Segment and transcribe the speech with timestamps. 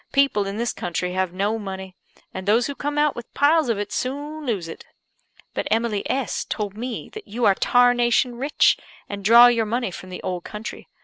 [0.11, 1.95] people in this country have no money;
[2.33, 4.83] and those who come out with piles of it, soon lose it.
[5.53, 8.77] But Emily S told me that you are tarnation rich,
[9.07, 10.87] and draw your money from the old country.